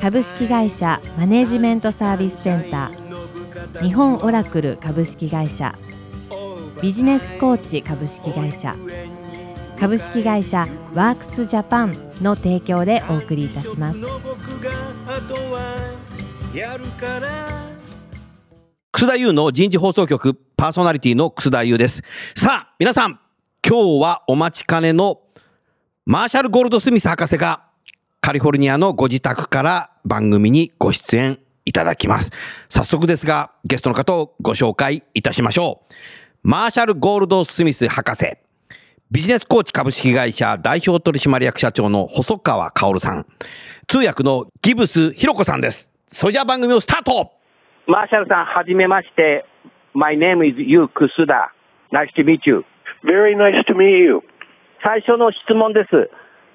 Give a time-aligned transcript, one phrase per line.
[0.00, 3.82] 株式会社マネジメントサービスセンター。
[3.82, 5.74] 日本オラクル株式会社。
[6.80, 8.74] ビジネスコーチ株式会社。
[9.78, 13.98] 株式会社ワークスジャパンの提供でお送りいたします。
[18.92, 22.02] 楠田優の人事放送局パーソナリティの楠田優です。
[22.34, 23.20] さあ皆さん
[23.66, 25.20] 今日はお待ちかねの
[26.04, 27.65] マーシャル・ゴールドスミス博士が
[28.26, 32.32] カリフォルニアのご自宅から番組にご出演いただきます。
[32.68, 35.94] 早速ですが、ゲストの方をご紹介いたしましょう。
[36.42, 38.36] マーシャル・ゴールド・スミス博士、
[39.12, 43.26] ビジネスコーチ株式会社代表取締役社長の細川薫さん、
[43.86, 45.88] 通訳のギブス・ひろ子さんです。
[46.08, 47.30] それじゃあ番組をスタート
[47.86, 49.44] マーシャルさん、はじめまして。
[49.94, 51.50] My name is Yu Kusuda.
[51.92, 52.64] Nice to meet you.
[53.04, 54.20] Very nice to meet you.
[54.82, 56.10] 最初の質問です。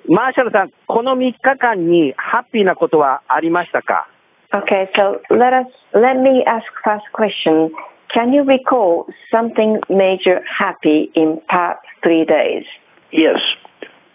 [0.09, 4.09] マーシャルさん、この3日間にハッピーなことはありましたか
[4.55, 7.71] Okay, so let us let me ask first question.
[8.15, 12.65] Can you recall something major happy in past three days?
[13.11, 13.43] Yes.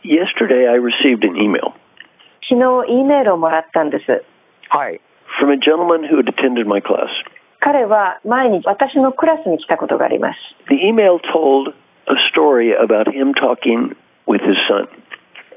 [0.04, 1.74] Yesterday I received an email.
[2.48, 4.24] 昨日 E メールをもらったんです。
[4.70, 5.02] はい。
[5.40, 7.10] From a gentleman who had attended my class.
[7.60, 10.40] 彼は前に私のクラスに来たことがあります。
[10.70, 11.74] The email told
[12.08, 14.88] a story about him talking with his son.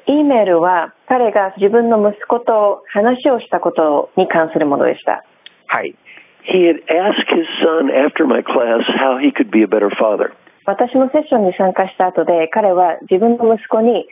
[0.10, 5.24] E メールは彼が自分の息子と話をしたことに関するものでした。
[5.68, 5.94] はい。
[6.52, 10.34] He had asked his son after my class how he could be a better father.
[10.66, 14.08] 私のセッションに参加した後で彼は自分の息子に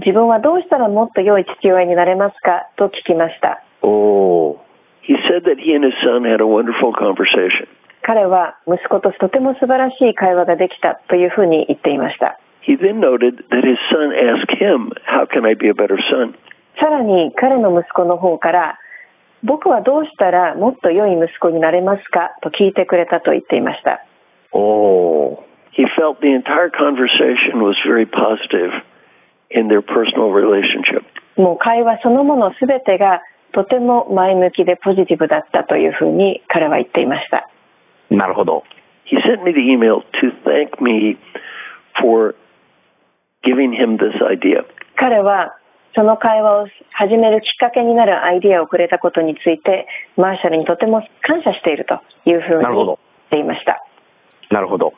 [0.00, 2.66] 自分はどうしたらもっと良い父親になれますか？
[2.76, 3.62] と聞きました。
[3.82, 4.58] Oh.
[5.06, 7.68] He said that he and his son had a wonderful conversation.
[8.02, 12.40] 彼は息子ととても素晴らしい会話ができたというふうに言っていました。
[16.80, 18.78] さらに彼の息子の方から
[19.42, 22.30] 僕はどうしたらもっと良い息子になれますか？
[22.42, 24.04] と聞いてくれたと言っていました。
[31.36, 33.22] もう会話そのものすべてが
[33.52, 37.48] とても前向きでポジティブだったというふうに彼は言っていました。
[38.10, 38.64] なるほど。
[43.42, 44.64] Giving him this idea.
[44.96, 45.56] 彼は
[45.94, 49.86] その会話を始めるきっかけになるアイディアをくれたことについて、
[50.16, 52.98] マーシャルにとても感謝しているというふうに言っ
[53.30, 53.84] ていました。
[54.50, 54.94] なるほど。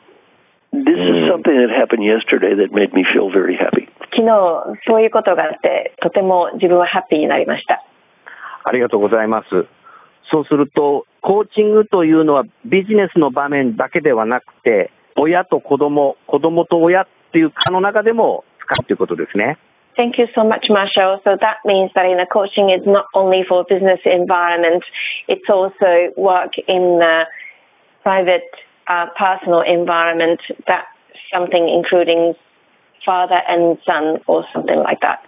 [0.73, 3.87] This is something that happened yesterday that made me feel very happy.
[4.11, 7.83] 昨日、そういうことがあって、とても自分はハッピーになりました。
[8.63, 9.47] ありがとうございます。
[10.31, 19.59] そうすると、コーチングというのはビジネスの場面だけではなくて、親と子供、子供と親っていう課の中でも使うということですね。
[19.99, 21.19] Thank you so much, Marshall.
[21.23, 24.83] So that means that in a coaching is not only for business environment,
[25.27, 27.27] it's also work in a
[28.03, 28.47] private,
[28.87, 30.39] uh, personal environment.
[30.67, 30.87] That's
[31.31, 32.35] something including
[33.05, 35.19] father and son or something like that.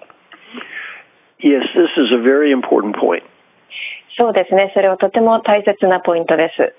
[1.43, 3.23] Yes, this is a very important point.
[4.17, 4.71] そうですね。
[4.73, 6.73] それはとても大切なポイントです。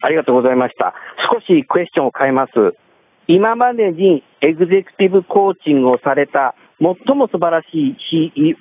[0.00, 0.94] ありがとうございました。
[1.30, 2.52] 少しクエスチョンを変えます。
[3.27, 7.97] 今までにエグゼクティブコーチングをされた最も素晴らしい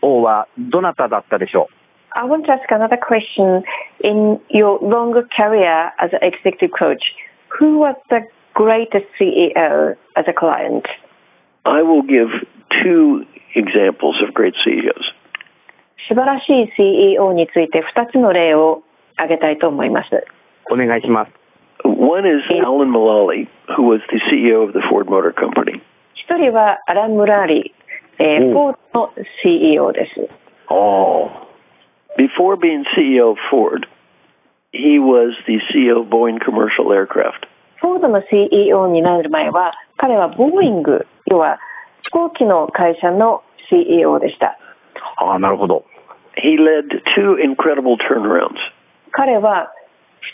[0.03, 1.75] CEO はどなただったでしょう
[2.13, 3.63] I want to ask another question.
[4.03, 7.03] In your longer career as an executive coach,
[7.49, 10.87] who was the greatest CEO as a client?
[11.65, 12.31] I will give
[12.83, 13.25] two
[13.55, 15.15] examples of great CEOs.
[16.09, 18.83] 素晴らしい CEO について2つの例を
[19.15, 20.27] 挙げたいと思います。
[20.71, 21.33] お願いします。
[21.85, 25.81] One is Alan Mulally, who was the CEO of the Ford Motor Company.
[26.15, 29.13] 一人はアラン・ムラーリー、えー、フォードの
[29.45, 30.29] CEO です。
[30.69, 31.31] Oh.
[32.17, 33.87] Before being CEO of Ford,
[34.73, 37.49] he was the CEO of Boeing Commercial Aircraft.
[37.81, 41.59] フォードの CEO になる前は、彼はボーイング、要は
[42.03, 44.59] 飛行機の会社の CEO でした。
[45.17, 45.85] ああ、なるほど。
[46.37, 48.57] He led two incredible turnarounds.
[49.13, 49.73] 彼は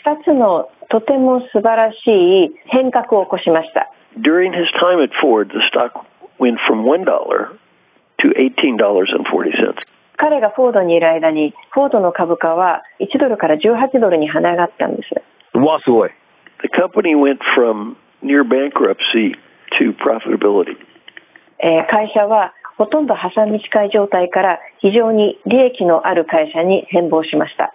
[0.04, 3.90] 2つのとても素晴らしい変革を起こしました。
[4.18, 6.04] During his time at Ford, the stock
[6.38, 9.74] went from $1 to $18.40.
[10.16, 15.08] 彼がフォードにいる間に、フォードの株価は1ドルから18ドルに跳ね上がったんです。
[15.54, 16.10] うわ、すごい。
[16.62, 19.34] The company went from near bankruptcy
[19.80, 20.76] to profitability.
[21.58, 22.52] えー会社は
[22.82, 27.72] ほとんど破産に近い状態から非常に利益のある会社に変貌しました。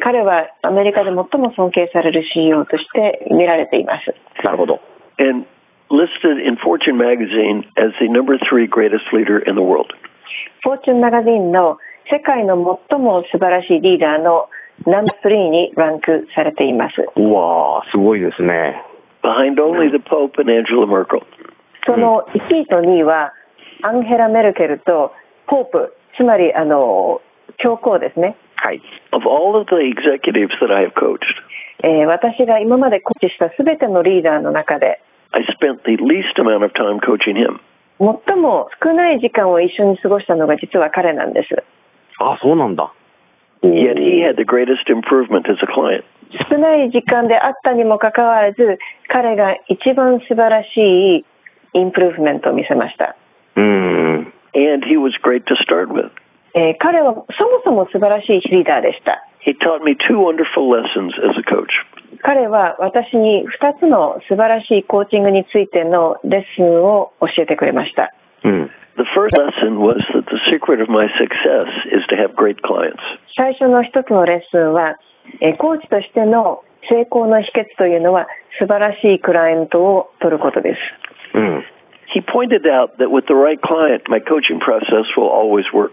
[0.00, 4.14] 彼はアメリカで最も尊敬される CEO として見られています。
[4.44, 4.80] なるほど。
[5.16, 5.46] and
[5.88, 9.88] listed in Fortune magazine as the number three greatest leader in the world.
[10.62, 11.78] フォーチュンマガジンの
[12.12, 12.54] 世界の
[12.90, 14.50] 最も素晴らしいリーダーの
[14.84, 17.00] ナンバー3にランクされています。
[17.16, 18.84] うわー、すごいですね。
[19.22, 21.24] Behind only the Pope and Angela Merkel.
[21.86, 23.32] その1位と2位は
[23.82, 25.12] アンヘラ・メルケルと
[25.46, 27.20] ポープ、つまりあの
[27.58, 28.36] 教皇ですね。
[28.56, 28.82] はい。
[29.12, 31.18] Of all of the executives that I have coached,
[31.84, 35.00] えー私が今までコーチしたすべてのリーダーの中で
[35.32, 37.60] I spent the least amount of time coaching him.
[37.98, 41.62] 最も少ない時間を一緒に過ごしたのが実は彼なんです。
[42.20, 42.92] あ、そうなんだ。
[43.62, 46.04] Yet he had the greatest improvement as a client.
[46.50, 48.78] 少ない時間であったにもかかわらず
[49.08, 51.24] 彼が一番素晴らしい
[51.74, 53.16] インプルーブメントを見せました。
[53.56, 54.32] うーん。
[54.54, 56.10] And he was great to start with.
[56.54, 59.22] えー彼はそもそも素晴らしいリーダーでした。
[59.44, 61.68] He taught me two wonderful lessons as a coach.
[62.22, 68.12] 彼は私に2つの素晴らしいコーチングについてのレッスンを教えてくれました。
[68.44, 68.70] うん。
[68.96, 72.98] The first lesson was that the secret of my success is to have great clients.
[73.36, 74.98] 最初の一つのレッスンは、
[75.40, 78.26] えーコーチとしての成功の秘訣というのは
[78.58, 80.78] 素晴らしいクライアントを取ることです。
[81.34, 81.64] うん。
[82.14, 85.92] He pointed out that with the right client, my coaching process will always work.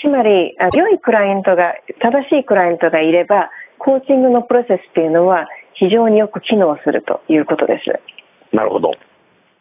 [0.00, 8.54] つまり、あ良いクライアントが、正しいクライアントがいれば、コーチングのプロセスっていうのは非常によく機能するということです。
[8.54, 8.92] なるほど。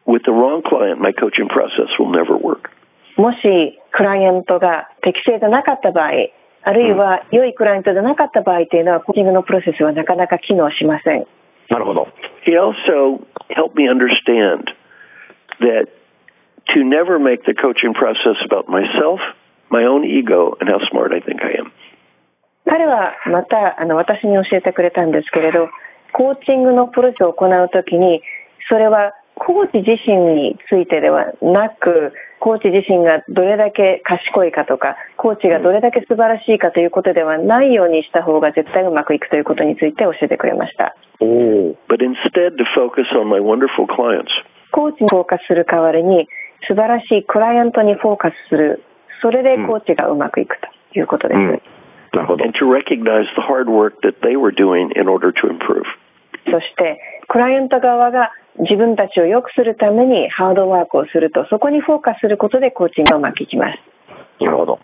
[0.06, 2.70] With the wrong client, my coaching process will never work.
[3.18, 6.12] もし、クライアントが適正でなかった場合、
[6.64, 11.26] あるいは良いクライアントでなかった場合っていうのは、コーチングのプロセスはなかなか機能しません。
[11.70, 12.08] なるほど。
[12.46, 13.20] He also
[13.50, 14.66] helped me understand
[15.60, 15.88] that
[16.74, 19.20] to never make the coaching process about myself,
[19.70, 21.72] my own ego, and how smart I think I am.
[22.66, 25.70] 彼はまたあの私に教えてくれたんですけれど、
[26.12, 28.22] コーチングのプロセスを行うときに、
[28.70, 40.96] それはコーチ自身についてではなく、コーチ自身がどれだけ賢いかとか、コーチがどれだけ素晴らしいかということではないようにした方が絶対うまくいくということについて教えてくれました。
[41.20, 41.78] おお。
[41.88, 44.28] But instead, to focus on my wonderful clients.
[44.78, 46.30] コーチにフォーカスする代わりに、
[46.70, 48.86] 素晴らしいクライアントにフォーカスする。
[49.24, 51.38] それでコーチがうまくいくということです。
[51.38, 51.62] うん。
[52.14, 52.46] なるほど。
[52.46, 55.82] and to recognize the hard work that they were doing in order to improve.
[56.46, 58.30] そして、クライアント側が
[58.60, 63.80] 自分たちを良くするためにハードワークをすると、そこにフォーカスすることでコーチがうまくいきます。
[64.40, 64.80] なるほど。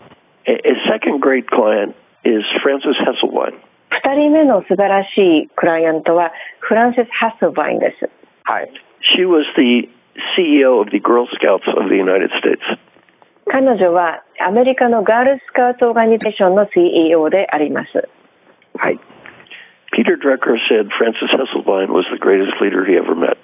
[0.45, 0.57] A,
[0.89, 1.93] second great client
[2.25, 3.53] is Frances Hesselbein.
[3.89, 6.31] 二人目の素晴らしいクライアントは
[6.61, 8.09] フランセス・ハッセルバインです。
[8.43, 8.71] はい。
[9.16, 9.88] She was the
[10.36, 12.62] CEO of the Girl Scouts of the United States.
[13.50, 18.08] 彼女はアメリカのガールスカウトオーガニゼーションの CEO であります。
[18.76, 19.00] はい。
[19.96, 23.38] Peter Drucker said Frances Hesselbein was the greatest leader he ever met.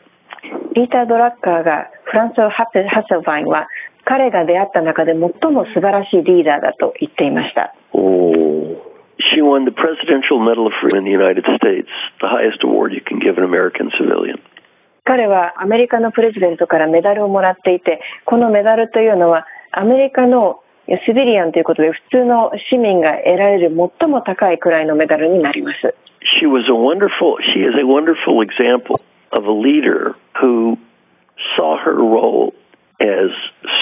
[0.75, 3.67] ピーター・ドラッカーがフランス・ハッセハッセルバインは
[4.05, 7.75] 彼が出会った中で最も素晴らしいリーダーだと言っていました。
[7.93, 8.95] おお。
[9.33, 11.88] She won the Presidential Medal of Freedom in the United States,
[12.21, 14.38] the highest award you can give an American civilian.
[15.06, 20.62] 彼はアメリカのプレジデントからメダルをもらっていて、このメダルというのはアメリカの
[21.06, 25.94] シビリアンということで普通の市民が得られる最も高いくらいのメダルになります。
[26.41, 29.00] She was a wonderful, she is a wonderful example
[29.32, 30.77] of a leader who
[31.56, 32.53] saw her role
[33.00, 33.29] as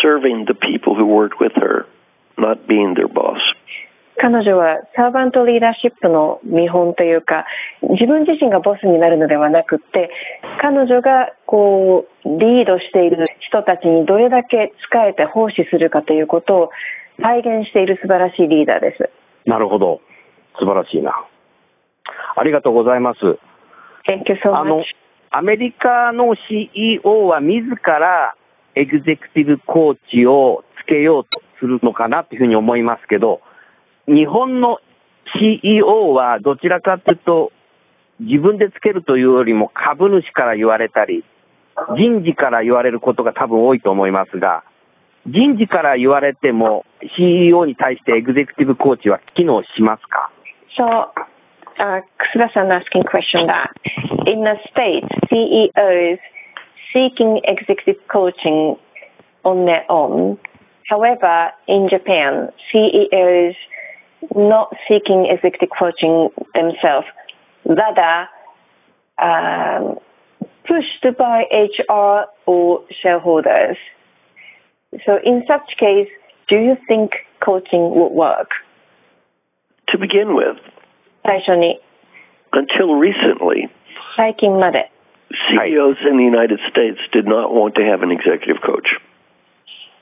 [0.01, 1.88] serving the people who worked with her,
[2.38, 3.39] not being their boss.
[4.19, 7.45] 彼女はサーバントリーダーシップの見本というか、
[7.83, 10.09] 自分自身がボスになるのではなくって、
[10.59, 16.69] 彼女がこう、リードしている人たちにどれだけ仕えて奉仕するかということを
[17.21, 19.09] 体現している素晴らしいリーダーです。
[19.45, 20.01] なるほど。
[20.59, 21.13] 素晴らしいな。
[22.36, 23.19] ありがとうございます。
[24.09, 24.83] Thank you so あの much.
[25.29, 28.36] アメリカの CEO は自ら
[28.75, 33.41] エグゼクティブコーチをつけようとするのかなというふうに思いますけど、
[34.07, 34.79] 日本の
[35.37, 37.51] CEO はどちらかというと、
[38.19, 41.23] 自分でつけるというよりも株主から言われたり、
[41.97, 44.63] 人事から言われることが多分多いと思いますが、
[45.27, 46.85] 人事から言われても
[47.17, 50.31] CEO に対してエグゼクティブコーチは機能しますか
[50.77, 50.85] So,
[51.79, 53.73] uh, Kusuda-san asking question that
[54.25, 56.19] in the States, CEOs
[56.93, 58.77] seeking executive coaching
[59.43, 60.37] on their own,
[60.87, 63.55] However, in Japan, CEOs
[64.35, 67.06] not seeking executive coaching themselves,
[67.64, 68.28] rather
[69.18, 69.99] um,
[70.66, 73.76] pushed by HR or shareholders.
[75.06, 76.09] So, in such case,
[76.49, 77.12] do you think
[77.44, 78.50] coaching would work?
[79.88, 80.56] To begin with,
[81.25, 81.80] 最初に
[82.52, 83.71] until recently,
[84.16, 84.90] 最近まで
[85.50, 89.00] CEOs in the United States did not want to have an executive coach.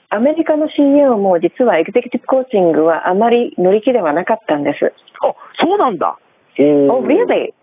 [0.10, 4.94] アメリカの CEO も実はエクゼクティブコーチングはあまり乗り気ではなかったんです。
[5.22, 6.18] あ、そうなんだ。
[6.58, 7.54] お、oh, really?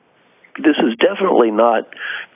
[0.61, 1.87] This is definitely not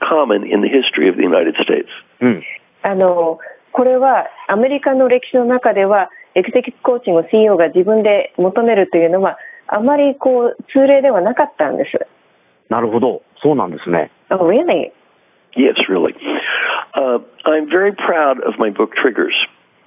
[0.01, 1.85] common in the history of the United States.
[2.21, 2.43] うん。
[2.81, 3.39] あの、
[3.71, 9.37] これはアメリカの歴史の中ではエグゼクティブコーチングを CEO が自分で求めるというのは
[9.67, 12.07] あまりこう通例ではなかったんです。
[12.69, 13.21] なるほど。
[13.43, 14.11] そうなんですね。
[14.31, 14.91] お、oh, really?
[15.55, 16.13] Yes, really.、
[16.93, 19.33] Uh, I'm very proud of my book Triggers.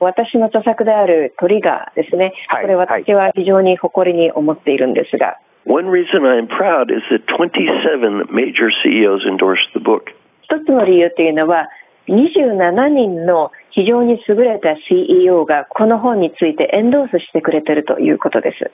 [0.01, 2.33] 私の著作であるトリガーですね。
[2.49, 10.11] はいこれ私は非常に誇りに思っているんですが、One reason I'm proud is that 27 major CEOs endorsed the book.
[10.43, 11.69] 一つの理由っていうのは、
[12.09, 18.71] 27人の非常に優れた CEO がこの本についてエンドースしてくれてるということです。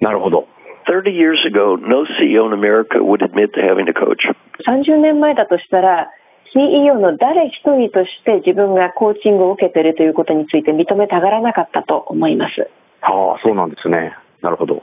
[0.00, 0.46] なるほど。
[0.88, 4.24] 30 years ago, no CEO in America would admit to having a coach.
[4.66, 6.10] 30年前だとしたら
[6.52, 12.68] CEO の誰一人として自分がコーチングを受けているということについて認めたがらなかったと思います。
[13.02, 14.14] ああ、そうなんですね。
[14.42, 14.82] なるほど。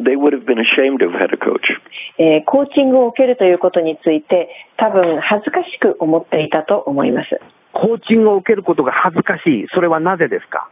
[0.00, 1.60] They would have been ashamed have had a coach.
[2.18, 7.38] えーコーチングを受けるということについて多分恥ずかしく思っていたと思います。
[7.74, 9.66] コーチングを受けることが恥ずかしい。
[9.74, 10.70] それはなぜですか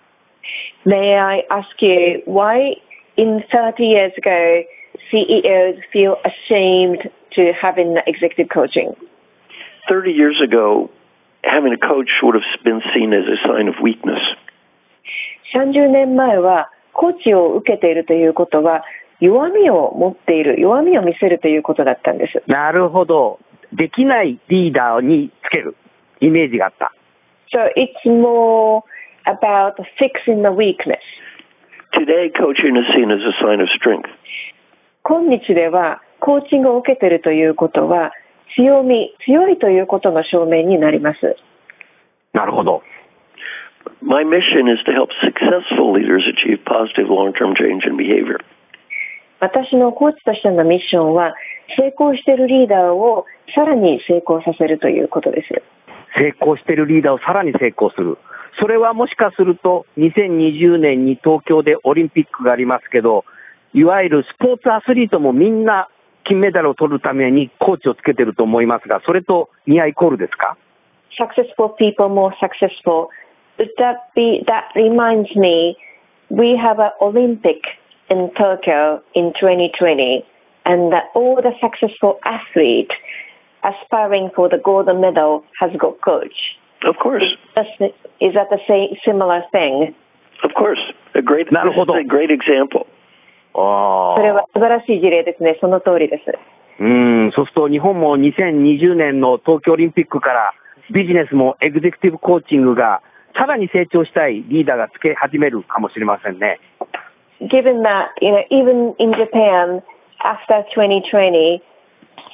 [0.87, 2.81] ？May I ask you why
[3.17, 4.65] in 30 years ago
[5.13, 8.97] CEOs feel ashamed to having executive coaching?
[9.89, 10.91] 30 years ago,
[11.43, 14.21] having a coach would have been seen as a sign of weakness.
[15.55, 18.85] 30年前はコーチを受けているということは
[19.21, 23.41] 弱みを持っている弱みを見せるということだったんですなるほど。
[23.73, 25.77] できないリーダーにつける
[26.21, 26.93] イメージがあった。
[27.51, 28.83] So it's more
[29.27, 31.01] about fixing the weakness
[31.95, 34.09] Today, coaching is seen as a sign of strength.
[35.03, 38.13] 今日ではコーチングを受けているということは
[38.59, 41.37] 強み強いということの証明になります
[42.35, 42.83] なるほど。
[44.03, 48.39] My mission is to help successful leaders achieve positive long term change in behavior.
[49.41, 51.35] 私のコーチとしてのミッションは
[51.79, 53.25] 成功しているリーダーを
[53.55, 55.63] さらに成功させるということです
[56.17, 58.19] 成功しているリーダーをさらに成功する。
[58.61, 63.25] それはもしかすると、2020年に東京でオリンピックがありますけど、
[63.73, 65.89] いわゆるスポーツアスリートもみんな
[66.28, 70.58] 金メダルを取るためにコーチをつけてると思いますが、それとニアイコールですか
[71.20, 73.10] successful people more successful.
[73.60, 75.76] Would that be that reminds me
[76.30, 77.62] we have an Olympic
[78.10, 80.26] in Tokyo in 2020
[80.66, 82.96] and that all the successful athletes
[83.64, 86.34] aspiring for the gold medal has got coach.
[86.86, 87.24] Of course,
[87.56, 89.94] That's the- Is that the same similar thing?
[90.44, 90.80] of course.
[91.16, 92.00] A great, Na this is ruhodo.
[92.00, 92.88] a great example.
[93.59, 95.59] あそれは素晴らしい事例ですね。
[95.61, 96.39] その通りです。
[96.81, 100.53] うん、そうすると日本も2020年の東京オリンピックから
[100.95, 103.03] ビジネスもエグゼクティブコーチングが
[103.35, 106.61] さらに成長したいリーダーがつけ始めるかもしれませんね。
[107.41, 109.83] Given that, you know, even in Japan
[110.23, 111.63] after 2020,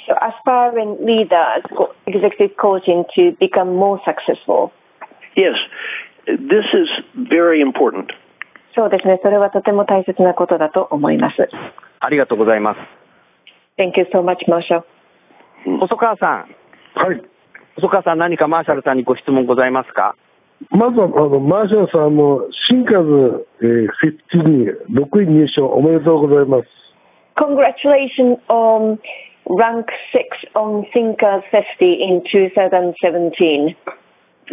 [0.06, 4.72] so aspiring leaders got executive coaching to become more successful.
[5.36, 5.56] Yes,
[6.26, 6.88] this is
[7.28, 8.12] very important.
[8.74, 9.20] そうですね。
[9.22, 11.48] それはとても大切なことだと思います。
[12.00, 12.78] ありがとうございます。
[13.78, 14.82] Thank you so much, Marshall.
[15.80, 16.54] 細川さん、
[16.94, 17.22] はい。
[17.76, 20.14] 細川さん何かマーシャルさんにご質問ございますか？
[20.70, 23.88] まずは、あの、マーシャルさんの新数、えー、
[24.32, 26.68] 50に6位入賞おめでとうございます。
[27.36, 28.98] Congratulations on
[29.46, 33.76] rank 6 on Thinkers 50 in 2017.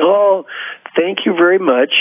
[0.02, 0.44] Oh,
[0.96, 1.92] thank you very much.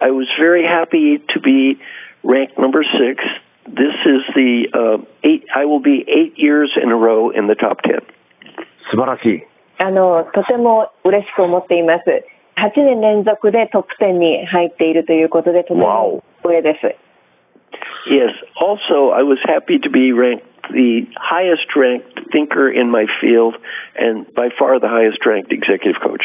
[0.00, 1.78] I was very happy to be
[2.22, 3.24] ranked number six.
[3.66, 5.44] This is the uh, eight.
[5.54, 8.00] I will be eight years in a row in the top ten.
[8.90, 9.46] 素晴らしい。
[9.78, 12.04] あの、とても嬉しく思っています。
[12.56, 16.96] 8年連続でトップ10に入っているということで、とても光栄です。
[18.08, 18.30] Yes.
[18.60, 23.54] Also, I was happy to be ranked the highest ranked thinker in my field
[23.98, 26.22] and by far the highest ranked executive coach.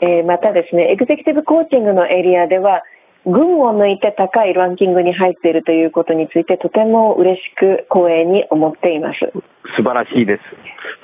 [0.00, 2.82] えーまたですね、エグゼクティブコーチングのエリアでは、
[3.31, 9.19] 群を抜いて高いランキングに入っているということについて、とても嬉しく光栄に思っています。
[9.77, 10.41] 素晴らしいです。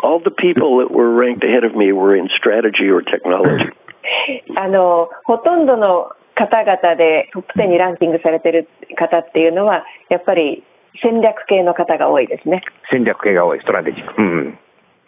[0.04, 3.72] All the people that were ranked ahead of me were in strategy or technology.
[4.58, 10.64] あの、ほとんどの方々でトップ10にランキングされてる方っていうのは、やっぱり
[11.02, 12.62] 戦略系の方が多いですね。
[12.92, 14.22] 戦略系が多い、ストラテジック。
[14.22, 14.60] うんうん。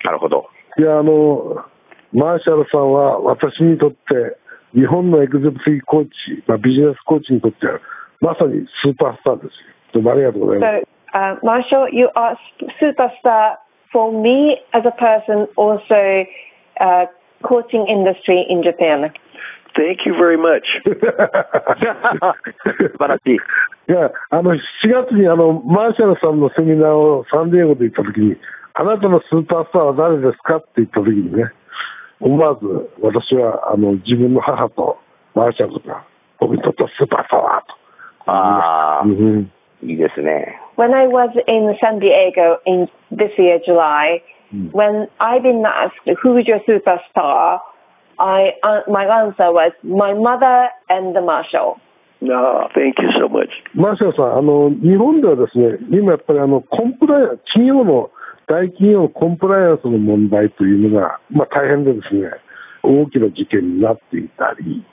[0.03, 0.49] なるほど。
[0.77, 1.65] いや、あの、
[2.13, 3.97] マーシャルさんは私にとって、
[4.73, 6.11] 日本のエグゼクティブコーチ、
[6.47, 7.79] まあ、ビジネスコーチにとっては、
[8.19, 9.51] まさにスーパースターですよ。
[9.93, 10.83] どうもありがとうございます。
[10.83, 12.35] So, uh, Marshall, you are
[12.81, 13.57] superstar
[13.91, 16.25] for me as a person, also
[16.81, 17.05] uh,
[17.43, 19.09] coaching industry in Japan.
[19.75, 20.65] Thank you very much.
[20.83, 20.89] 素
[22.97, 23.35] 晴らしい。
[23.35, 23.37] い
[23.93, 24.59] や、あの、7
[24.91, 28.35] 月にあの、マーシャルさんのセミナーをサンディエゴで行った時に、
[28.73, 31.51] あなたのスーパースターは誰ですかって言った時にね、
[32.19, 32.65] 思わず
[33.01, 34.97] 私は、あの、自分の母と
[35.35, 36.03] マーシャルが、
[36.39, 37.65] 僕にとってはスーパースターだ
[38.25, 38.31] と。
[38.31, 39.51] ああう、ん
[39.83, 40.59] いいですね。
[40.77, 44.21] When I was in San Diego in this year, July,
[44.73, 47.59] when I've been asked who is your superstar,
[48.19, 51.77] I uh, my answer was my mother and the Marshall.
[52.19, 53.49] No, thank you so much.
[53.75, 58.09] マーシャルさん、あの、日本ではですね、今やっぱりあの、コンプライアンス、企業の、
[58.47, 62.31] 大企業コンプライアンスの問題というのが、まあ大変でですね、
[62.81, 64.85] 大きな事件になっていたり、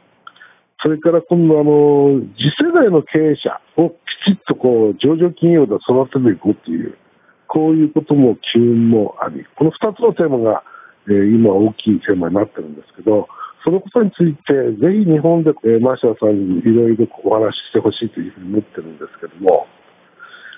[0.83, 3.95] それから今度あの、次世代の経営者をき
[4.27, 6.99] ちっとこう、上場企業で育てていこうという、
[7.47, 10.63] こういうことも機運もあり、この二つのテーマが、
[11.07, 13.29] えー今大きいテーマになってるんですけど、
[13.65, 19.67] そのことについて、ぜひ日本で、えーマーシャさんにいろいろお話ししてほしいというふうに思ってるんですけども、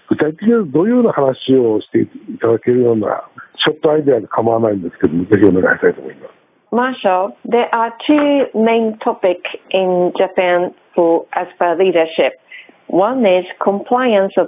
[0.10, 2.08] 具体的にどういうような話をしてい
[2.39, 3.24] ただけるような、
[3.63, 6.41] ちょっとアイデアで構わないんですけども、ぜひお願いしたいと思います。
[6.72, 12.39] Marshall, there are two main topics in Japan for as per leadership.
[12.88, 14.48] One is compliance of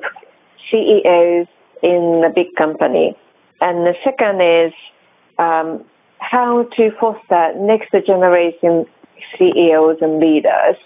[0.71, 1.47] CEOs
[1.81, 3.17] in a big company,
[3.59, 4.71] and the second is
[5.37, 5.83] um,
[6.19, 8.85] how to foster next generation
[9.37, 10.77] CEOs and leaders.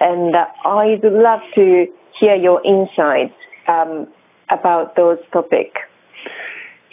[0.00, 1.86] And uh, I'd love to
[2.18, 3.36] hear your insights
[3.68, 4.08] um,
[4.50, 5.80] about those topics.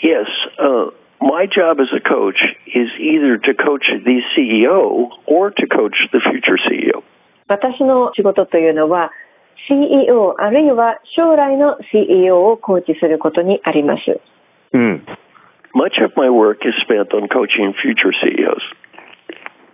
[0.01, 0.27] Yes,
[0.59, 5.97] uh, my job as a coach is either to coach the CEO or to coach
[6.11, 7.03] the future E CEO.
[7.47, 9.11] 私の仕事というのは
[9.69, 14.19] CEO あるいは将来の CEO をコーチすることにあります。
[14.73, 15.05] うん。
[15.73, 18.61] Much of my work is spent on coaching future CEOs.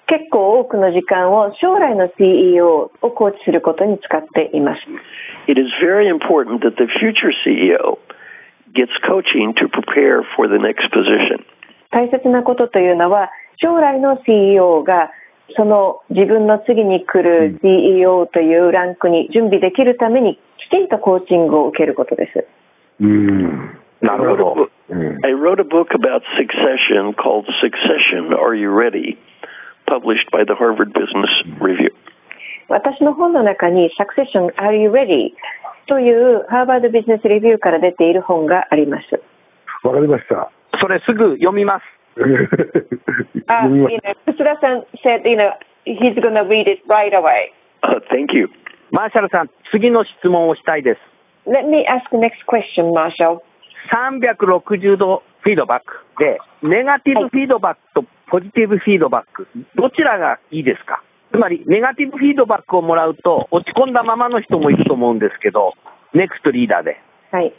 [0.08, 4.80] 結構多くの時間を将来の CEO をコーチすることに使っています。
[5.46, 7.98] It is very important that the future CEO
[8.72, 11.44] gets coaching to prepare for the next position.
[11.90, 15.10] 大切なことというのは将来の CEO が
[15.56, 22.46] その自分の次に来る CEO というランクに準備できるためにきちんとコーチングを受けることです。
[23.00, 23.78] うん。
[24.00, 24.70] なるほど。
[24.90, 25.24] うん。
[25.24, 29.18] I wrote a book about succession called Succession Are You Ready?
[29.88, 31.90] Published by the Harvard Business Review.
[32.68, 35.32] 私の本の中に Succession Are You Ready?
[35.86, 39.20] というハーバードビジネスレビューから出ている本があります。
[39.86, 40.50] わかりました。
[40.80, 41.84] それすぐ読みます。
[43.48, 45.50] あ、you know, 楠田さん said, you know,
[45.86, 47.50] he's gonna read it right away.
[47.82, 48.50] Uh, thank you.
[48.90, 51.00] マーシャルさん、次の質問をしたいです。
[51.48, 53.40] Let me ask the next question, Marshall.
[53.90, 65.73] 360度フィードバックで、ネガティブフィードバックとポジティブフィードバック、どちらがいいですかつまり、ネガティブフィードバックをもらうと、落ち込んだままの人もいると思うんですけど、
[66.13, 66.99] ネクストリーダーで。
[67.31, 67.53] はい。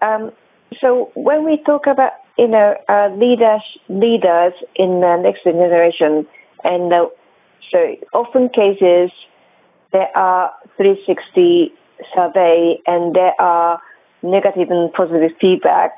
[0.00, 0.32] Um,
[0.80, 6.26] so when we talk about, you know, uh, leaders, leaders in the next generation,
[6.64, 7.06] and uh,
[7.70, 7.78] so
[8.12, 9.10] often cases
[9.92, 11.72] there are 360
[12.14, 13.80] survey and there are
[14.22, 15.92] negative and positive feedback,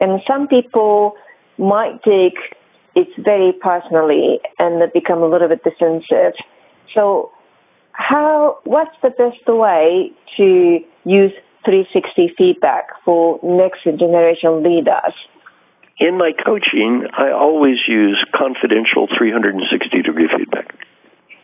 [0.00, 1.14] and some people
[1.58, 2.38] might take
[2.94, 6.34] it very personally and become a little bit defensive.
[6.94, 7.30] So
[7.92, 11.32] how what's the best way to use
[11.64, 15.14] 360 feedback for next generation leaders?
[15.98, 20.74] In my coaching, I always use confidential 360 degree feedback.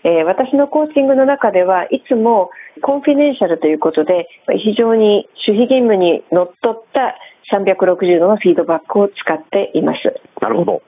[0.04, 4.28] えー私のコーチングの中ではいつもコンフィデンシャルということで
[4.62, 7.18] 非常に守秘義務にのっとった
[7.52, 9.98] 360度のフィードバックを使っています。
[10.40, 10.82] なるほど。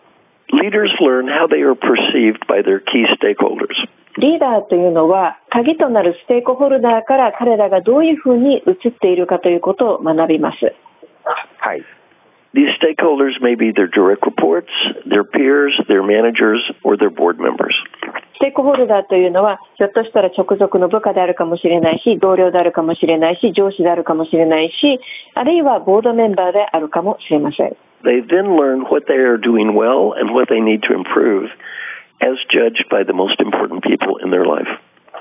[0.54, 3.74] Leaders learn how they are perceived by their key stakeholders.
[4.18, 10.76] リーダーというのは鍵となるステークホルダーから彼らがどういうふうに映っているかということを学びます。
[11.58, 11.84] はい。
[12.55, 14.73] These stakeholders may be their direct reports,
[15.05, 17.75] their peers, their managers, or their board members.
[18.37, 25.01] ステークホルダーというのは、ひょっとしたら直属の部下であるかもしれないし、同僚であるかもしれないし、上司であるかもしれないし、
[25.35, 27.77] あるいはボードメンバーであるかもしれません。
[28.05, 31.51] They then learn what they are doing well and what they need to improve
[32.23, 34.69] as judged by the most important people in their life.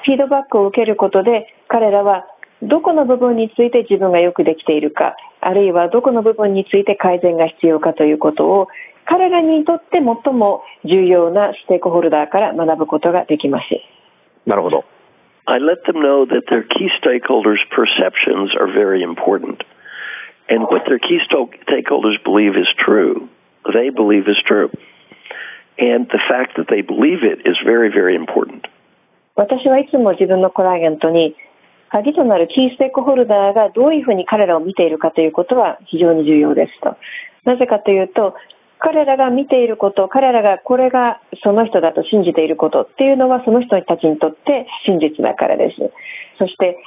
[0.05, 2.25] フィードバックを受けることで彼らは
[2.62, 8.68] どこの部分について自分がよくできているかあるいはどこの部分について改善が必要かということを
[9.04, 13.64] 彼らにとって最も重要なステークホルダーから学ぶことができます。
[14.46, 14.84] なるほど。
[15.46, 19.64] I let them know that their key stakeholders' perceptions are very important.
[20.48, 21.18] And what their key
[21.66, 23.28] stakeholders believe is true,
[23.66, 24.70] they believe is true.
[25.78, 28.68] And the fact that they believe it is very, very important.
[29.34, 31.34] 私はいつも自分のクライアントに
[31.92, 36.96] 鍵となるキーステークホルダーがどういうふうに彼らを見ているかということは非常に重要ですと。
[37.44, 38.34] なぜかというと、
[38.78, 45.76] 彼らが見ていること、彼らがこれがその人だと信じていることっていうのはその人たちにとって真実だからです。
[46.38, 46.78] そして、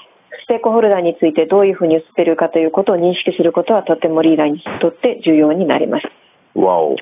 [0.44, 6.10] ステークホルダーについてどういうふうに映っているかということを認識することはとてもリーダーにとって重要になります。
[6.60, 6.96] わお。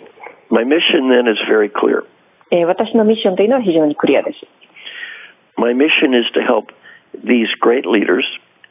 [0.49, 2.03] My mission then is very clear.
[2.51, 4.39] えー私のミッションというのは非常にクリアです。
[5.57, 6.67] My mission is to help
[7.21, 8.23] these great leaders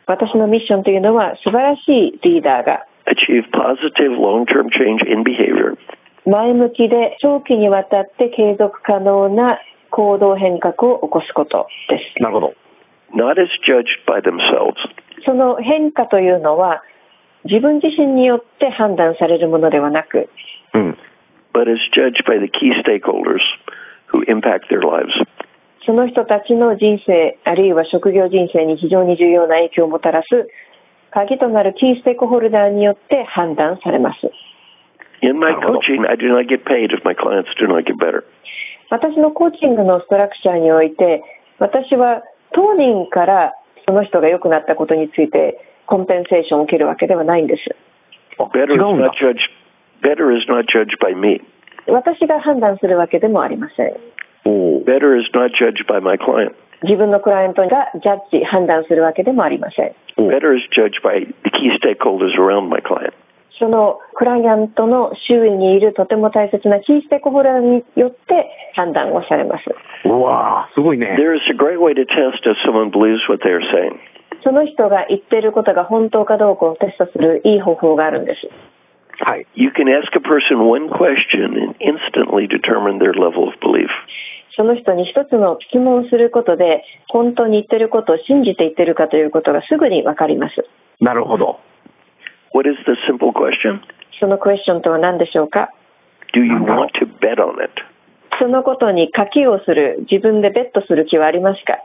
[0.06, 5.76] 私のミッションというのは素晴らしいリーダーが achieve positive long term change in behavior
[6.24, 9.58] 前向きで長期にわたって継続可能な
[9.90, 12.22] 行動変革を起こすことです。
[12.22, 12.54] なるほど。
[13.14, 14.76] not as judged by themselves,
[15.24, 16.82] その変化というのは
[17.44, 20.28] 自分自身によって判断されるものではなく、
[20.74, 20.98] うん。
[21.52, 23.42] but as judged by the key stakeholders
[24.06, 25.12] who impact their lives.
[25.84, 30.28] その人たちの人生、あるいは職業人生に非常に重要な影響をもたらす
[31.10, 34.30] 鍵となるキーステークホルダーによって判断されます。
[35.22, 35.78] In my Bravo.
[35.78, 38.24] coaching, I do not get paid if my clients do not get better.
[38.90, 41.22] 私のコーチングのストラクチャーにおいて、
[41.58, 43.52] 私は当人から
[43.86, 47.62] その人が良くなったことについてコンペンセーションを受けるわけではないんです。
[50.02, 51.40] Better is not judged by me.
[51.86, 53.92] 私が判断するわけでもありません。
[54.44, 56.54] Better is not judged by my client.
[56.82, 59.94] 自分のクライアントがジャッジ、判断するわけでもありません。
[60.18, 63.14] Better is judged by the key stakeholders around my client.
[63.58, 69.64] そのクライアントの周囲にいるとても大切なキーステークホルダーによって判断をされます。
[70.04, 71.14] うわあ、すごいね。
[71.16, 73.94] There is a great way to test if someone believes what they are saying.
[74.42, 78.50] その人が言っていることが本当かどうかをテストするいい方法があるんです。
[79.22, 79.46] はい。
[79.54, 83.86] You can ask a person one question and instantly determine their level of belief.
[84.56, 90.54] その人に一つの質問をすることで、本当に言ってることを信じて言ってるかということがすぐにわかります。
[91.00, 91.60] なるほど。
[92.54, 93.80] What is the simple question?
[94.20, 95.72] そのクエスチョンとは何でしょうか
[96.34, 97.72] Do you want to bet on it?
[98.40, 101.78] そのことに賭けをする、自分でベットする気はありますか。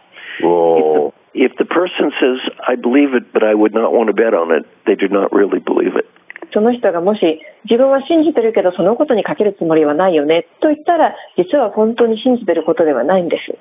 [1.34, 4.52] If the person says, I believe it, but I would not want to bet on
[4.52, 6.06] it, they do not really believe it.
[6.54, 7.22] その人がもし
[7.66, 13.58] 自分は信じてるけどそのことにかけるつもりはないよねと言ったら実は本当に信じてることではないんです。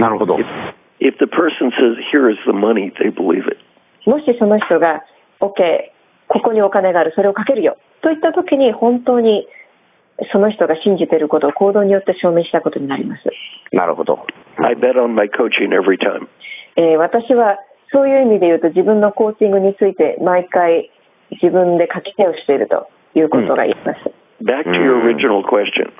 [0.00, 0.36] なるほど。
[1.00, 3.58] If the person says, Here is the money, they believe it.
[4.06, 5.04] もしその人が
[5.40, 5.92] OK
[6.28, 9.46] ここにお金があるそれをかけるよといった時に本当に
[10.32, 13.22] その人が信じていることを行動によって証明したことになります。
[13.72, 14.24] なるほど。
[14.56, 16.28] I bet on my coaching every time.
[16.76, 17.58] えー私は
[17.92, 20.90] そういう意味で言うと自分のコーチングについて毎回
[21.40, 24.00] 自分で書き手をしているということが言えます。
[24.44, 25.16] Back to your Mm.
[25.16, 25.90] original question.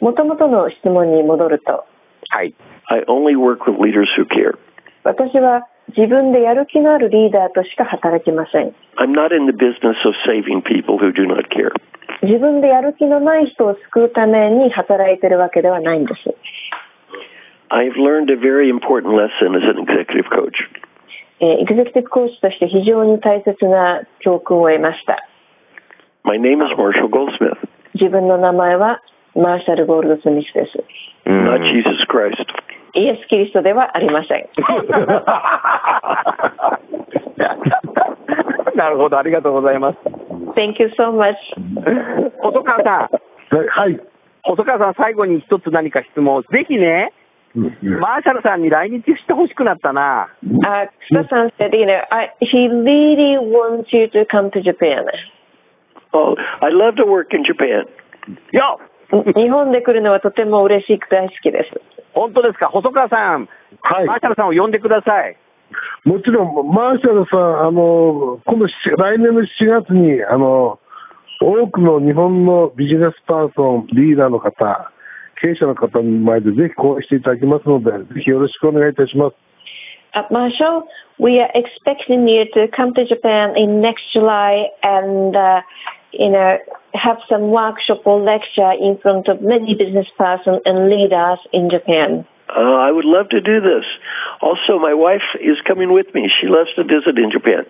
[0.00, 1.84] もともとの質問に戻ると
[2.30, 2.54] はい。
[2.86, 4.56] I only work with leaders who care.
[5.04, 8.74] 私は自分でやる気のあるリーダーとしか働きません。
[8.96, 11.72] I'm not in the business of saving people who do not care.
[12.22, 16.34] 自分でやる気のない人を救うために働いてるわけではないんです。
[17.70, 20.54] I've learned a very important lesson as an executive coach.
[21.40, 25.16] えーエグゼクティブコーチとして非常に大切な教訓を得ました。
[26.24, 27.56] My name is Marshall Goldsmith,
[27.94, 29.02] 自分の名前は
[29.34, 30.78] マーシャル・ゴールド・スミスです。
[31.26, 32.44] not Jesus Christ.
[32.94, 34.48] イエス・キリストではありません。
[38.74, 39.98] なるほど、ありがとうございます。
[40.54, 41.34] Thank you so much.
[42.40, 43.08] 細川さ
[43.56, 44.00] ん、はい。
[44.42, 46.42] 細川さん、最後に一つ何か質問。
[46.50, 47.12] ぜひね、
[47.58, 50.28] マーシャルさんに来日してほしくなったな。
[50.42, 55.04] Uh, Susan said, you know, I, he really wants you to come to Japan.
[56.12, 57.86] Oh, I love to work in Japan.
[58.52, 58.76] いや、
[59.10, 61.80] 日本で来るのはとても嬉しく大好きです。
[62.14, 63.48] 本当ですか、細川さん、
[63.80, 65.36] はいマーシャルさんを呼んでください。
[66.04, 69.46] もちろん、マーシャルさん、あの、今度し、来年の7
[69.84, 70.78] 月に、あの、
[71.40, 74.90] 多くの日本のビジネスパーソン、リーダーの方、
[75.41, 79.35] 経営者の方の前でぜひ講演していただきますので、ぜひよろしくお願いいたします。
[80.15, 80.85] Uh, Marshall,
[81.17, 85.61] we are expecting you to come to Japan in next July and, uh,
[86.11, 86.57] you know,
[86.93, 92.25] have some workshop or lecture in front of many business persons and leaders in Japan.
[92.55, 93.85] Uh, I would love to do this.
[94.41, 96.29] Also, my wife is coming with me.
[96.39, 97.65] She loves to visit in Japan.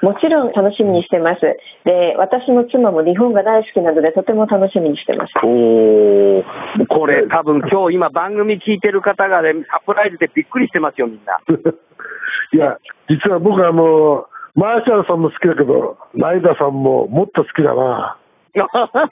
[0.00, 1.40] もちろん楽しみにしてます。
[1.84, 5.32] で、私の妻も日本が大好きなのでとても楽しみにしてます。
[5.42, 6.44] おー、
[6.88, 11.40] これ多分今日今番組聞いてる方がね、サプライズでびっくりしてますよ、みんな。
[12.52, 18.16] いや、実は僕あの、マーシャルさんも好きだけど、ライダーさんももっと好きだな。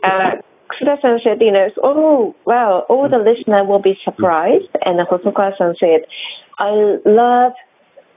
[0.00, 0.36] Uh,
[0.70, 4.68] Kusuda-san said, you know, oh, wow, all the listener will be surprised.
[4.84, 6.06] And Hosokawa-san said,
[6.58, 7.52] I love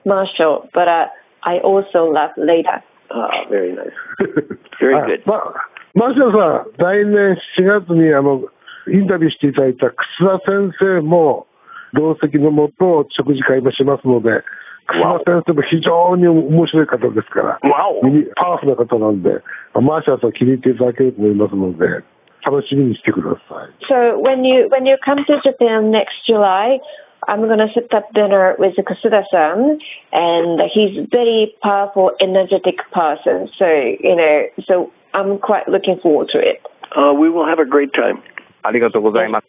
[0.06, 1.06] Marshall, but uh,
[1.44, 2.84] I also love Leda.
[3.12, 3.92] Ah, very nice.
[4.80, 5.22] Very あ good.
[5.26, 5.54] ま、
[5.94, 8.48] マーシャルさん、来年4月にあの、
[8.88, 11.48] インタビューしていただいた楠田先生も、
[11.94, 14.44] 同席のもと食事会もしますので、
[14.88, 19.44] 楠田先生も非常に面白い方ですから、パワフルな方なんで、
[19.76, 22.04] マーシャルさん気に入っていただけると思いますので、
[22.46, 23.70] 楽しみにしてください。
[23.86, 26.80] So when you when you come to Japan next July,
[27.29, 29.79] I'm going to set up dinner with Kusuda-san,
[30.13, 33.49] and he's very powerful, energetic person.
[33.59, 36.63] So you know, so I'm quite looking forward to it.
[36.95, 38.23] Uh, we will have a great time.
[38.63, 39.47] ありがとうございます。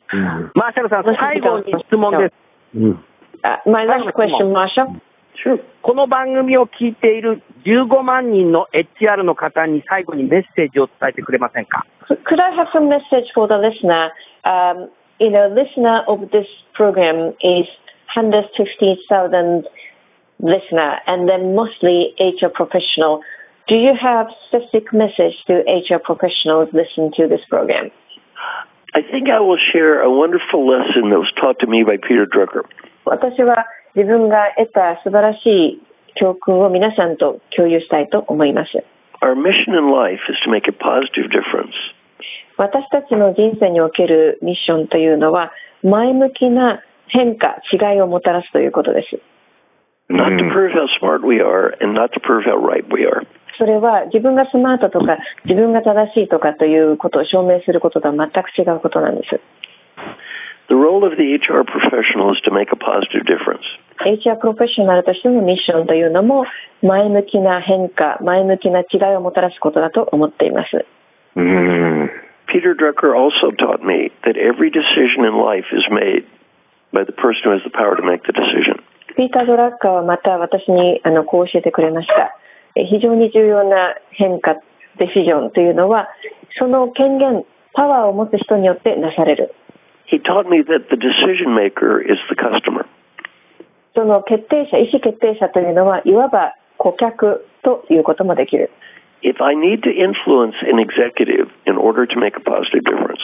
[0.54, 2.78] マーシャルさん、最後に質問です。
[2.78, 3.04] うん。
[3.44, 5.00] Uh, my last question, Marshall.
[5.44, 5.62] Sure.
[5.84, 14.10] この番組を聞いている15万人の HR の方に最後にメッセージを伝えてくれませんか Could I have some message for the listener?
[14.44, 17.66] Um, you know, listener of this program is
[18.16, 19.66] 150,000
[20.40, 23.22] listener, and then mostly HR professional.
[23.68, 27.92] Do you have specific message to HR professionals listening to this program?
[28.96, 32.26] I think I will share a wonderful lesson that was taught to me by Peter
[32.26, 32.64] Drucker.
[33.06, 35.82] 私は自分が得た素晴らしい
[36.16, 38.84] 教訓を皆さんと共有したいと思います。
[39.22, 41.74] Our mission in life is to make a positive difference.
[42.58, 45.52] 私たちの人生におけるミッションというのは
[45.83, 49.21] 前向きな変化、違いをもたらすということです。
[50.11, 53.27] Not to prove how smart we are and not to prove how right we are.
[53.59, 59.41] それは自分がスマートとか自分が正しいとかということを証明することとは全く違うことなんです。
[60.69, 63.61] The role of the HR professional is to make a positive difference.
[64.01, 66.45] HR プロフェッショナルとしてのミッションというのも
[66.83, 70.85] 前向きな変化、前向きな違いをもたらすことだと思っています。
[72.47, 76.27] Peter Drucker also taught me that every decision in life is made
[76.93, 78.83] by the person who has the power to make the decision.
[79.17, 82.37] ピーター・ドラッカーはまた私にあのこう教えてくれました。
[82.75, 84.55] え非常に重要な変化、
[84.99, 86.09] デシジョンというのは
[86.59, 89.55] その権限、パワーを持つ人によってなされる。
[90.07, 92.87] He taught me that the decision maker is the customer.
[93.95, 98.71] その決定者、意思決定者というのはいわば顧客ということもできる。
[99.23, 103.23] If I need to influence an executive in order to make a positive difference,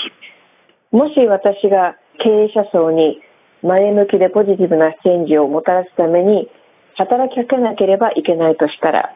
[0.91, 3.21] もし私が経営者層に
[3.63, 6.49] 前向きでポジティブなチェンジをもたらすために
[6.97, 9.15] 働きかけなければいけないとしたら、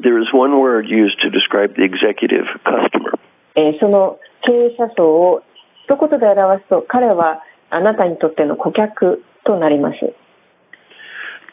[0.00, 3.18] there is one word used to describe the executive customer.
[3.56, 5.42] えーその経営者層を
[5.84, 9.96] 一言で表すと彼はあなたにとっての顧客となります。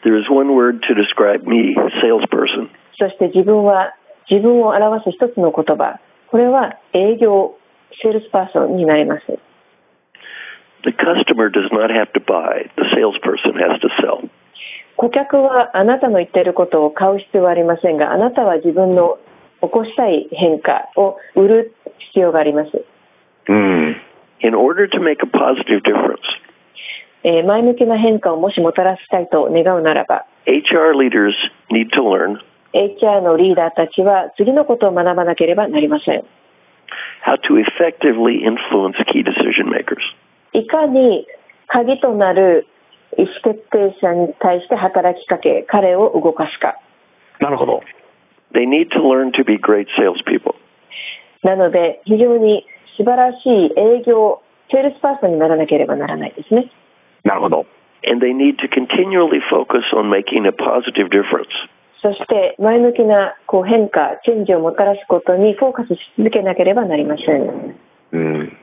[0.04, 2.70] There is one word to describe me, salesperson.
[2.98, 3.94] そして自分は
[4.30, 6.00] 自分を表す一つの言葉。
[6.30, 7.56] これは営業、
[8.02, 9.22] セールスパーソンになります。
[10.84, 14.28] The customer does not have to buy, the salesperson has to sell.
[14.96, 19.18] 顧客はあなたの言っていることを買う必要はありませんが、あなたは自分の
[19.60, 21.74] 起こしたい変化を売る
[22.12, 22.70] 必要があります。
[23.48, 26.18] In order to make a positive difference,
[27.24, 31.34] えー前向きな変化をもしもたらしたいと願うならば、HR leaders
[31.70, 32.38] need to learn
[32.76, 36.24] HR のリーダーたちは次のことを学ばなければなりません。
[37.24, 40.04] how to effectively influence key decision makers.
[40.52, 41.26] いかに
[41.66, 42.66] 鍵となる
[43.18, 46.78] 意思決定者に対して働きかけ、彼を動かすか。
[47.40, 47.82] なるほど。
[48.52, 50.54] They need to learn to be great salespeople.
[51.42, 52.64] なので、非常に
[52.96, 56.70] 素晴らしい営業、セールスパーソンにならなければならないですね。
[57.24, 57.66] なるほど。
[58.06, 61.50] And they need to continually focus on making a positive difference.
[62.02, 67.76] そして、前向きなこう変化、チェンジをもたらすことにフォーカスし続けなければなりません。
[68.12, 68.56] うん。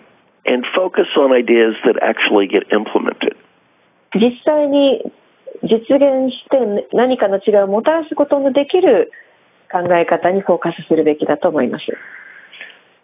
[0.45, 3.35] And focus on ideas that actually get implemented.
[4.15, 5.01] 実際に
[5.63, 9.11] 実現して何かの違いをもたらすことのできる
[9.71, 11.85] 考え方にフォーカスするべきだと思います。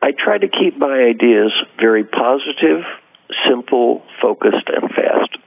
[0.01, 2.83] I try to keep my ideas very positive,
[3.47, 5.39] simple, focused, and fast.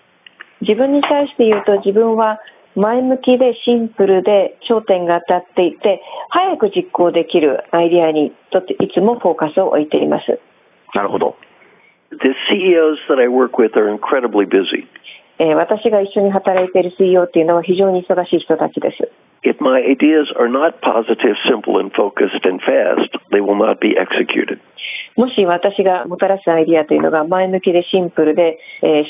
[0.60, 2.40] 自分に対して言うと自分は
[2.74, 10.40] 前向きでシンプルで焦点が当たっていて早く実行できるアイデアにとっていつもフォーカスを置いています。
[10.94, 11.36] なるほど。
[12.10, 14.86] The CEOs that I work with are incredibly busy.
[15.38, 19.10] えー私が一緒に働いている CEO っていうのは非常に忙しい人たちです。
[25.14, 28.58] もし私がもたらすアイデアというのが前向きでシンプルで、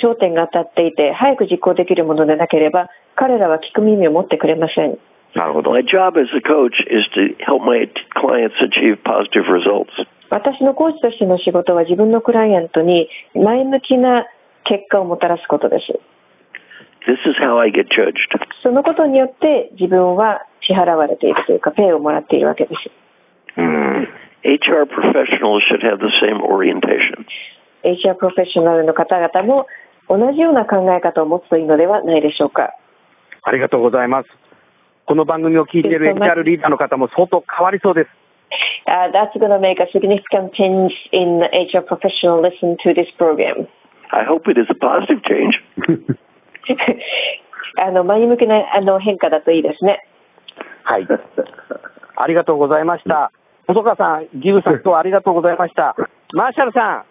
[0.03, 4.99] 焦点が当たっていて早く実行できるものでなければ彼らは聞く耳を持ってくれません。
[10.29, 14.27] 私のコーチとしての仕事は自分のクライアントに前向きな
[14.65, 15.99] 結果をもたらすことです。
[17.07, 18.31] This is how I get judged.
[18.63, 22.91] そのことによって自分は支払われているというか、ペイをもらっているわけです。
[23.57, 24.09] うん。
[24.45, 27.27] HR professionals should have the same orientation.
[27.85, 29.67] HR プロフェッショナルの方々も
[30.09, 32.75] 同じような考え方を持つといいのではないでしょうか。
[33.43, 34.29] ありがとうございます。
[35.07, 38.09] この番組を聞いている HR リーダーの方も相当変わりそうです。
[38.87, 43.67] Uh, that's going to make a significant change in HR professional listen to this program.
[44.11, 45.55] I hope it is a positive change.
[47.79, 50.05] あの前向きなあの変化だといいですね。
[50.85, 51.07] はい。
[52.17, 53.33] ありがとうございました。
[53.67, 55.95] 細川さん、ギブさん、今日はありがとうございました。
[56.35, 57.05] マーシャルさん、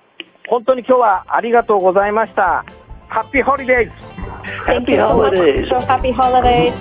[0.50, 2.64] 本当に今日はありがとうございました。
[3.10, 3.98] ハッピーホリデーズ
[4.66, 5.68] Thank you so much.
[5.68, 6.74] So happy holidays.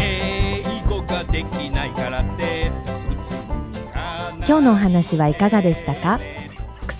[0.00, 2.70] 英語ができないからって
[4.46, 6.18] 今日のお話はいかがでしたか？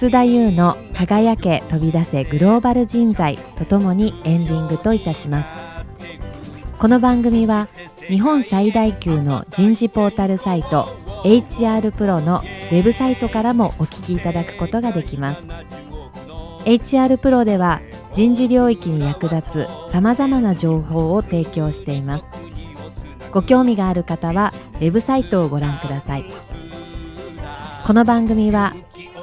[0.03, 5.49] 楠田優の「輝け飛び出せグローバル人材」とともにエンディングといたします。
[6.77, 7.69] この番組は
[8.09, 10.89] 日本最大級の人事ポータルサイト
[11.23, 15.43] HR プロのウェブサイトからもお聞きいただくことができます。
[16.65, 17.81] HR プロでは
[18.13, 22.25] 人事領域に役立つさまざまな情報を提供しています。
[23.31, 26.25] ご興味がある方はウェブサイトをご覧ください。
[27.87, 28.75] この番組は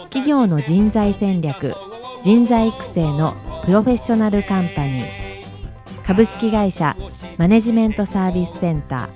[0.09, 1.75] 企業の人材戦略
[2.23, 6.95] 人材育成のプロフェッショナルカンパニー株式会社
[7.37, 9.09] マネジメントサービスセンタ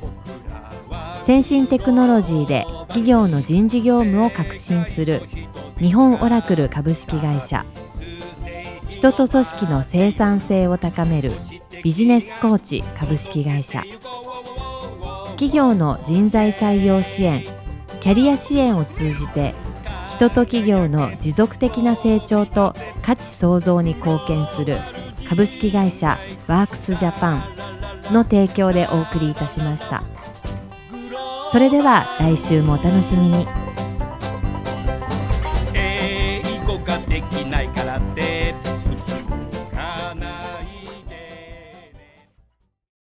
[0.90, 1.24] ー。
[1.24, 5.22] 先進テクノロジーで企業の人事業務を革新する
[5.80, 7.66] 日本オラクル株式会社。
[8.88, 11.32] 人と組織の生産性を高める
[11.84, 13.84] ビジネスコーチ株式会社。
[15.32, 17.44] 企業の人材採用支援
[18.00, 19.56] キャリア支援を通じて
[20.24, 24.78] 人と企業の持続的な成長と価値創造に貢献する
[25.28, 27.44] 株式会社ワークスジャパン
[28.14, 30.02] の提供でお送りいたしました。
[31.52, 33.46] それでは来週もお楽しみに。
[35.74, 38.63] 英語ができないからって。